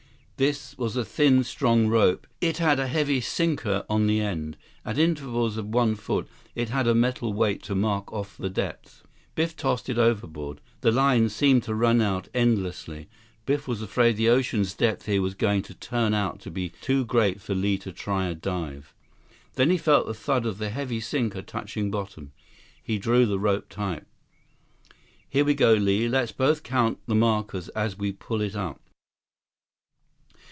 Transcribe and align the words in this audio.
This 0.43 0.75
was 0.75 0.97
a 0.97 1.05
thin, 1.05 1.43
strong 1.43 1.85
rope. 1.87 2.25
It 2.41 2.57
had 2.57 2.79
a 2.79 2.87
heavy 2.87 3.21
sinker 3.21 3.85
on 3.87 4.07
the 4.07 4.21
end. 4.21 4.57
At 4.83 4.97
intervals 4.97 5.55
of 5.55 5.67
one 5.67 5.93
foot, 5.93 6.27
it 6.55 6.69
had 6.69 6.87
a 6.87 6.95
metal 6.95 7.31
weight 7.31 7.61
to 7.65 7.75
mark 7.75 8.11
off 8.11 8.37
the 8.37 8.49
depth. 8.49 9.03
Biff 9.35 9.55
tossed 9.55 9.87
it 9.87 9.99
overboard. 9.99 10.59
The 10.79 10.91
line 10.91 11.29
seemed 11.29 11.61
to 11.65 11.75
run 11.75 12.01
out 12.01 12.27
endlessly. 12.33 13.07
Biff 13.45 13.67
was 13.67 13.83
afraid 13.83 14.17
the 14.17 14.29
ocean's 14.29 14.73
depth 14.73 15.05
here 15.05 15.21
was 15.21 15.35
going 15.35 15.61
to 15.61 15.75
turn 15.75 16.15
out 16.15 16.39
to 16.39 16.49
be 16.49 16.69
too 16.69 17.05
great 17.05 17.39
for 17.39 17.53
Li 17.53 17.77
to 17.77 17.91
try 17.91 18.25
a 18.25 18.33
dive. 18.33 18.95
Then 19.53 19.69
he 19.69 19.77
felt 19.77 20.07
the 20.07 20.15
thud 20.15 20.47
of 20.47 20.57
the 20.57 20.71
heavy 20.71 21.01
sinker 21.01 21.43
touching 21.43 21.91
bottom. 21.91 22.31
He 22.81 22.97
drew 22.97 23.27
the 23.27 23.37
rope 23.37 23.69
tight. 23.69 24.05
"Here 25.29 25.45
we 25.45 25.53
go. 25.53 25.73
Let's 25.75 26.31
both 26.31 26.63
count 26.63 26.97
the 27.05 27.13
markers 27.13 27.69
as 27.75 27.95
we 27.99 28.11
pull 28.11 28.41
it 28.41 28.55
up." 28.55 28.79